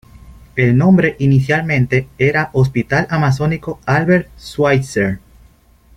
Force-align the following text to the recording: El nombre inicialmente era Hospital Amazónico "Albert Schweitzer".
El 0.55 0.75
nombre 0.79 1.15
inicialmente 1.19 2.07
era 2.17 2.49
Hospital 2.53 3.05
Amazónico 3.11 3.79
"Albert 3.85 4.29
Schweitzer". 4.35 5.19